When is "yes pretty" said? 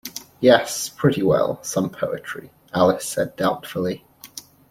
0.39-1.21